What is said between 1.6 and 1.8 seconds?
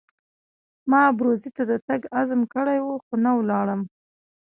د